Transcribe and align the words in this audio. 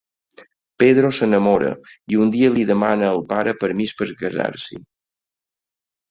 Pedro 0.83 1.09
se 1.17 1.27
n'enamora 1.27 1.73
i 2.13 2.17
un 2.23 2.31
dia 2.35 2.49
li 2.55 2.63
demana 2.69 3.09
al 3.09 3.21
pare 3.33 3.53
permís 3.65 3.93
per 3.99 4.07
casar-s'hi. 4.23 4.79